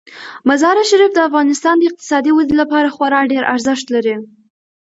مزارشریف 0.49 1.11
د 1.13 1.19
افغانستان 1.29 1.75
د 1.77 1.81
اقتصادي 1.89 2.31
ودې 2.33 2.55
لپاره 2.61 2.93
خورا 2.95 3.21
ډیر 3.31 3.43
ارزښت 3.53 3.85
لري. 3.95 4.15